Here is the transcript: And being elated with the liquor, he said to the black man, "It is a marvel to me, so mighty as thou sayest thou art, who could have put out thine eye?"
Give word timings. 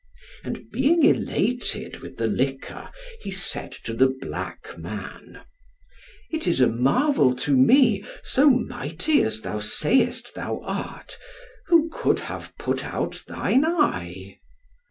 And 0.43 0.71
being 0.71 1.03
elated 1.05 1.99
with 1.99 2.17
the 2.17 2.25
liquor, 2.25 2.89
he 3.21 3.29
said 3.29 3.71
to 3.83 3.93
the 3.93 4.07
black 4.07 4.75
man, 4.75 5.43
"It 6.31 6.47
is 6.47 6.59
a 6.59 6.65
marvel 6.65 7.35
to 7.35 7.55
me, 7.55 8.03
so 8.23 8.49
mighty 8.49 9.21
as 9.21 9.41
thou 9.41 9.59
sayest 9.59 10.33
thou 10.33 10.61
art, 10.63 11.19
who 11.67 11.87
could 11.93 12.21
have 12.21 12.57
put 12.57 12.83
out 12.83 13.21
thine 13.27 13.63
eye?" 13.63 14.39